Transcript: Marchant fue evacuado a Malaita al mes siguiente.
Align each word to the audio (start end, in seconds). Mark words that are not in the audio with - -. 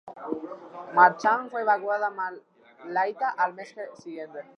Marchant 0.95 1.51
fue 1.51 1.61
evacuado 1.61 2.05
a 2.05 2.13
Malaita 2.83 3.29
al 3.37 3.53
mes 3.53 3.71
siguiente. 3.99 4.39